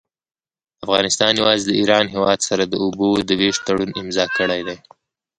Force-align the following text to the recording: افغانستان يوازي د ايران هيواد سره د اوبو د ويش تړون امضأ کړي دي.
افغانستان 0.85 1.31
يوازي 1.41 1.63
د 1.67 1.71
ايران 1.79 2.05
هيواد 2.13 2.39
سره 2.49 2.63
د 2.67 2.73
اوبو 2.83 3.07
د 3.29 3.31
ويش 3.39 3.57
تړون 3.65 3.89
امضأ 4.01 4.25
کړي 4.37 4.61
دي. 4.67 4.77